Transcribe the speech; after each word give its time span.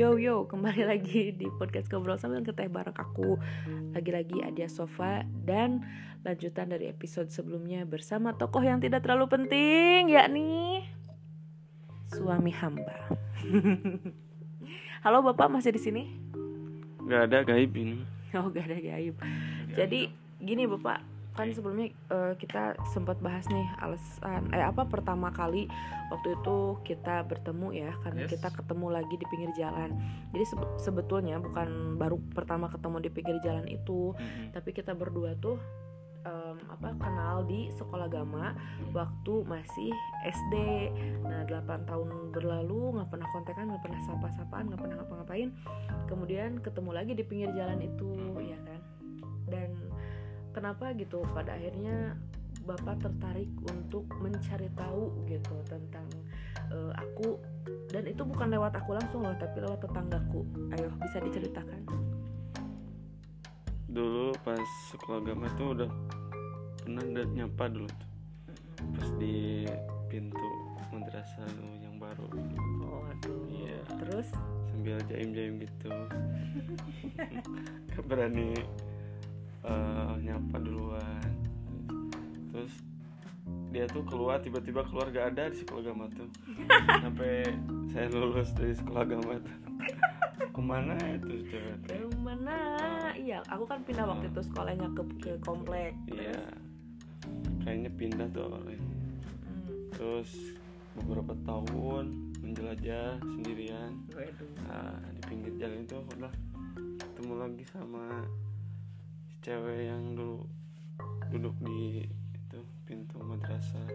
Yo 0.00 0.16
yo, 0.16 0.48
kembali 0.48 0.88
lagi 0.88 1.28
di 1.28 1.44
podcast 1.60 1.92
ngobrol 1.92 2.16
sambil 2.16 2.40
keteh 2.40 2.72
bareng 2.72 2.96
aku 2.96 3.36
Lagi-lagi 3.92 4.40
Adia 4.40 4.64
Sofa 4.64 5.28
dan 5.44 5.84
lanjutan 6.24 6.72
dari 6.72 6.88
episode 6.88 7.28
sebelumnya 7.28 7.84
bersama 7.84 8.32
tokoh 8.32 8.64
yang 8.64 8.80
tidak 8.80 9.04
terlalu 9.04 9.28
penting 9.28 10.08
yakni 10.08 10.88
suami 12.16 12.48
hamba. 12.48 13.12
Halo 15.04 15.20
Bapak 15.20 15.52
masih 15.52 15.76
di 15.76 15.80
sini? 15.84 16.08
Gak 17.04 17.28
ada 17.28 17.44
gaib 17.44 17.76
ini. 17.76 18.00
Oh 18.32 18.48
gak 18.48 18.72
ada 18.72 18.80
gaib. 18.80 19.20
Jadi 19.76 20.08
gini 20.40 20.64
Bapak, 20.64 21.04
kan 21.30 21.46
sebelumnya 21.50 21.88
eh, 22.10 22.34
kita 22.36 22.74
sempat 22.86 23.16
bahas 23.18 23.46
nih 23.46 23.62
alasan 23.78 24.50
eh 24.50 24.60
apa 24.60 24.84
pertama 24.84 25.30
kali 25.30 25.70
waktu 26.10 26.34
itu 26.34 26.56
kita 26.82 27.22
bertemu 27.22 27.68
ya 27.72 27.90
karena 28.00 28.26
Yes. 28.26 28.34
kita 28.34 28.48
ketemu 28.50 28.86
lagi 28.90 29.14
di 29.14 29.26
pinggir 29.26 29.50
jalan. 29.54 29.90
Jadi 30.30 30.44
sebe- 30.44 30.74
sebetulnya 30.76 31.38
bukan 31.38 31.96
baru 31.96 32.18
pertama 32.30 32.66
ketemu 32.66 32.96
di 33.00 33.10
pinggir 33.10 33.36
jalan 33.40 33.64
itu, 33.64 34.12
tapi 34.50 34.70
kita 34.70 34.92
berdua 34.92 35.32
tuh 35.36 35.56
em, 36.20 36.60
apa 36.68 36.92
kenal 36.98 37.46
di 37.46 37.72
sekolah 37.72 38.04
agama 38.04 38.52
waktu 38.90 39.34
masih 39.46 39.88
SD. 40.20 40.54
Nah, 41.22 41.46
8 41.46 41.88
tahun 41.88 42.08
berlalu 42.28 42.98
nggak 42.98 43.08
pernah 43.08 43.28
kontekan, 43.30 43.70
nggak 43.70 43.80
pernah 43.80 44.00
sapa-sapaan, 44.04 44.68
nggak 44.68 44.80
pernah 44.80 44.96
ngapa-ngapain. 45.00 45.48
Kemudian 46.04 46.60
ketemu 46.60 46.90
lagi 46.92 47.12
di 47.14 47.24
pinggir 47.24 47.54
jalan 47.54 47.80
itu, 47.80 48.12
ya 48.36 48.58
kan? 48.60 48.80
Dan 49.48 49.70
kenapa 50.50 50.92
gitu 50.94 51.22
pada 51.34 51.54
akhirnya 51.56 52.18
Bapak 52.60 53.00
tertarik 53.00 53.48
untuk 53.72 54.04
mencari 54.20 54.68
tahu 54.76 55.24
gitu 55.26 55.56
tentang 55.64 56.04
eh, 56.68 56.92
aku 56.92 57.40
dan 57.90 58.06
itu 58.06 58.22
bukan 58.22 58.52
lewat 58.52 58.78
aku 58.78 58.94
langsung 58.94 59.26
loh 59.26 59.34
tapi 59.40 59.58
lewat 59.58 59.82
tetanggaku. 59.82 60.46
Ayo 60.76 60.92
bisa 61.02 61.18
diceritakan. 61.18 61.80
Dulu 63.90 64.30
pas 64.46 64.62
sekolah 64.94 65.18
agama 65.18 65.50
tuh 65.58 65.68
udah 65.74 65.90
pernah 66.84 67.02
ada 67.02 67.22
nyapa 67.26 67.64
dulu 67.66 67.88
tuh. 67.90 68.10
Pas 68.94 69.08
di 69.18 69.66
pintu 70.06 70.48
madrasah 70.94 71.46
yang 71.82 71.98
baru 71.98 72.26
Oh, 72.86 73.02
aduh. 73.10 73.42
Iya. 73.50 73.78
Terus 74.06 74.28
sambil 74.70 75.02
jaim-jaim 75.10 75.58
gitu. 75.58 75.90
Gak 77.90 78.04
berani 78.06 78.54
eh, 79.66 80.12
dia 83.70 83.86
tuh 83.86 84.02
keluar 84.02 84.42
tiba-tiba 84.42 84.82
keluar 84.90 85.14
gak 85.14 85.34
ada 85.34 85.46
di 85.50 85.62
sekolah 85.62 85.82
agama 85.86 86.04
tuh. 86.10 86.28
Sampai 87.06 87.46
saya 87.94 88.06
lulus 88.10 88.50
dari 88.58 88.74
sekolah 88.74 89.02
agama 89.06 89.38
tuh. 89.38 89.56
Ke 90.50 90.60
mana 90.60 90.94
itu 91.14 91.46
cewek? 91.46 91.78
ke 91.86 92.18
mana? 92.18 92.58
Iya, 93.14 93.38
aku 93.46 93.64
kan 93.70 93.86
pindah 93.86 94.04
waktu 94.10 94.26
itu 94.26 94.40
sekolahnya 94.42 94.88
ke 94.98 95.02
ke 95.22 95.32
komplek. 95.46 95.94
Iya. 96.10 96.42
Kayaknya 97.62 97.90
pindah 97.94 98.26
tuh 98.34 98.42
orangnya. 98.50 98.78
Hmm, 98.82 99.14
Terus 99.94 100.30
beberapa 100.98 101.32
tahun 101.46 102.34
menjelajah 102.42 103.22
sendirian. 103.22 104.02
Nah, 104.66 104.98
di 105.14 105.22
pinggir 105.30 105.54
jalan 105.62 105.86
itu 105.86 105.94
aku 105.94 106.10
udah 106.18 106.34
ketemu 106.98 107.34
lagi 107.38 107.64
sama 107.70 108.26
si 109.30 109.36
cewek 109.46 109.86
yang 109.86 110.18
dulu 110.18 110.42
duduk 111.30 111.54
di 111.62 112.02
pintu 112.90 113.22
madrasah. 113.22 113.86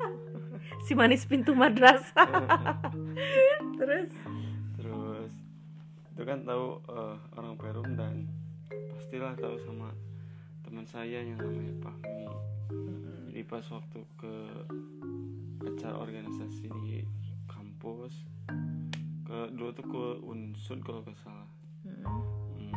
Si 0.88 0.96
manis 0.96 1.28
pintu 1.28 1.52
madrasah. 1.52 2.24
Terus 3.78 4.08
Terus 4.80 5.32
itu 6.16 6.22
kan 6.24 6.40
tahu 6.48 6.80
eh, 6.88 7.16
orang 7.36 7.54
Perum 7.60 7.88
dan 8.00 8.24
pastilah 8.96 9.36
tahu 9.36 9.60
sama 9.60 9.92
teman 10.64 10.88
saya 10.88 11.20
yang 11.20 11.36
namanya 11.36 11.76
Fahmi. 11.84 12.28
Jadi 13.28 13.42
pas 13.44 13.64
waktu 13.68 14.00
ke 14.16 14.34
acara 15.68 16.00
organisasi 16.00 16.64
di 16.80 17.04
kampus 17.44 18.24
ke 19.28 19.52
dulu 19.52 19.70
tuh 19.76 19.84
ke 19.84 20.04
Unsud 20.24 20.80
kalau 20.80 21.04
nggak 21.04 21.20
salah. 21.20 21.48
Hmm, 21.84 22.04
Hmm, 22.56 22.72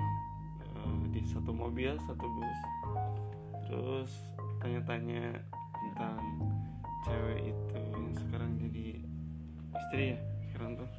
eh, 0.59 1.03
di 1.15 1.21
satu 1.23 1.55
mobil 1.55 1.95
satu 2.03 2.25
bus 2.27 2.59
terus 3.67 4.11
tanya-tanya 4.63 5.43
tentang 5.75 6.23
cewek 7.03 7.51
itu 7.51 7.79
yang 7.91 8.15
sekarang 8.15 8.51
jadi 8.55 8.87
istri 9.75 10.03
ya 10.15 10.17
sekarang 10.47 10.79
tuh? 10.79 10.89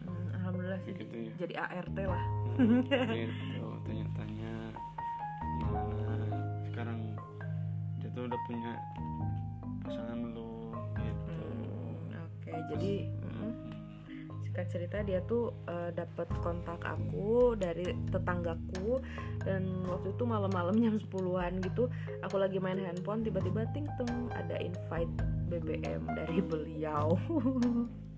Hmm, 0.00 0.26
alhamdulillah 0.40 0.80
sih. 0.88 0.96
Gitu 0.96 1.14
ya? 1.28 1.32
Jadi 1.36 1.54
ART 1.60 1.98
lah. 2.00 2.24
Hmm, 2.56 2.80
gitu 2.88 3.66
tanya-tanya 3.86 4.52
gimana? 5.60 6.26
Sekarang 6.72 6.98
dia 8.00 8.08
tuh 8.16 8.24
udah 8.24 8.40
punya 8.48 8.72
pasangan 9.84 10.18
belum 10.24 10.72
gitu. 10.96 11.36
Hmm, 11.36 12.24
Oke, 12.24 12.52
jadi 12.72 12.92
mm, 13.20 13.52
singkat 14.60 14.68
cerita 14.76 14.96
dia 15.00 15.20
tuh 15.24 15.56
eh, 15.64 15.88
dapat 15.96 16.28
kontak 16.44 16.84
aku 16.84 17.56
dari 17.56 17.96
tetanggaku 18.12 19.00
dan 19.40 19.64
waktu 19.88 20.12
itu 20.12 20.24
malam-malam 20.28 20.76
jam 20.76 21.00
10-an 21.00 21.64
gitu 21.64 21.88
aku 22.20 22.36
lagi 22.36 22.60
main 22.60 22.76
handphone 22.76 23.24
tiba-tiba 23.24 23.64
ting 23.72 23.88
ada 24.36 24.60
invite 24.60 25.08
BBM 25.48 26.04
dari 26.12 26.44
beliau 26.44 27.16